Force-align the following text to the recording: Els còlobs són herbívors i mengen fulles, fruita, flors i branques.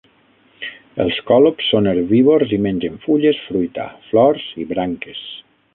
Els 1.03 1.19
còlobs 1.27 1.67
són 1.73 1.89
herbívors 1.91 2.57
i 2.59 2.59
mengen 2.69 2.99
fulles, 3.07 3.45
fruita, 3.51 3.89
flors 4.09 4.49
i 4.65 4.71
branques. 4.73 5.27